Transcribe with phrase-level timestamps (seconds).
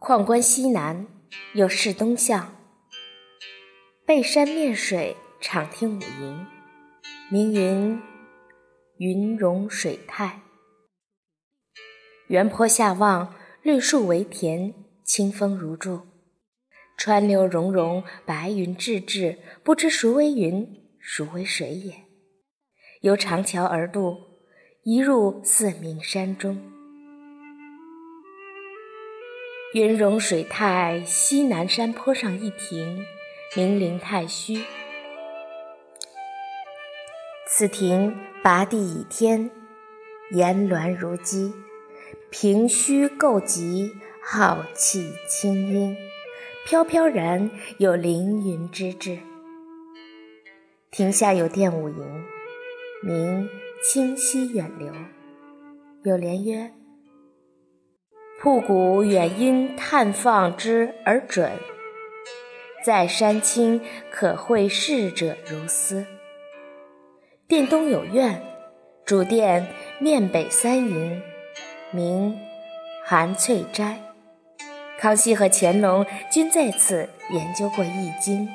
[0.00, 1.06] 旷观西南，
[1.52, 2.56] 有视东向。
[4.06, 6.46] 背山面水，敞听五吟，
[7.30, 8.00] 名云
[8.96, 10.40] 云容水态。
[12.28, 14.72] 原坡下望，绿树为田，
[15.04, 16.00] 清风如注。
[16.96, 20.66] 川流溶溶，白云滞滞，不知孰为云，
[20.98, 21.94] 孰为水也。
[23.02, 24.16] 由长桥而渡，
[24.82, 26.79] 一入四明山中。
[29.72, 33.06] 云容水态，西南山坡上一亭，
[33.54, 34.64] 名灵太虚。
[37.46, 39.48] 此亭拔地倚天，
[40.32, 41.54] 岩峦如积，
[42.30, 45.96] 凭虚构极，浩气清音，
[46.66, 47.48] 飘飘然
[47.78, 49.20] 有凌云之志。
[50.90, 52.24] 亭下有殿五楹，
[53.04, 53.48] 名
[53.84, 54.92] 清溪远流，
[56.02, 56.72] 有联曰。
[58.42, 61.52] 瀑谷远因探放之而准，
[62.82, 63.78] 在山青
[64.10, 66.06] 可会逝者如斯。
[67.46, 68.42] 殿东有院，
[69.04, 69.66] 主殿
[69.98, 71.20] 面北三楹，
[71.90, 72.34] 名
[73.04, 74.00] 寒翠斋。
[74.98, 78.46] 康熙和乾隆均在此研究过《易经》。